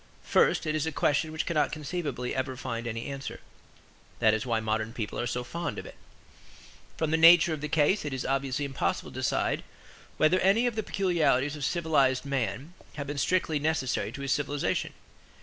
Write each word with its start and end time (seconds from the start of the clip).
First 0.23 0.65
it 0.65 0.73
is 0.73 0.87
a 0.87 0.91
question 0.91 1.31
which 1.31 1.45
cannot 1.45 1.71
conceivably 1.71 2.33
ever 2.33 2.57
find 2.57 2.87
any 2.87 3.05
answer: 3.05 3.39
that 4.17 4.33
is 4.33 4.47
why 4.47 4.59
modern 4.59 4.93
people 4.93 5.19
are 5.19 5.27
so 5.27 5.43
fond 5.43 5.77
of 5.77 5.85
it. 5.85 5.93
From 6.97 7.11
the 7.11 7.17
nature 7.17 7.53
of 7.53 7.61
the 7.61 7.69
case 7.69 8.03
it 8.03 8.11
is 8.11 8.25
obviously 8.25 8.65
impossible 8.65 9.11
to 9.11 9.19
decide 9.19 9.63
whether 10.17 10.39
any 10.39 10.65
of 10.65 10.75
the 10.75 10.81
peculiarities 10.81 11.55
of 11.55 11.63
civilized 11.63 12.25
man 12.25 12.73
have 12.95 13.05
been 13.05 13.19
strictly 13.19 13.59
necessary 13.59 14.11
to 14.13 14.21
his 14.21 14.31
civilization. 14.31 14.93